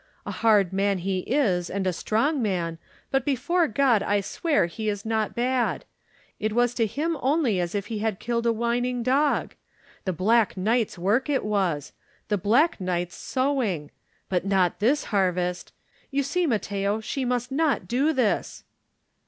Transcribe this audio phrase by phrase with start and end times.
[0.25, 2.79] A hard man he is and a strong man,
[3.11, 5.85] but before God I swear he is not bad.
[6.39, 9.53] It was to him only as if he had killed a whining dog.
[10.05, 11.93] The black night's work it was.
[12.29, 13.91] The black night's sowing!
[14.27, 15.71] But not this harvest!
[16.09, 18.63] You see, Matteo, she must not do this!"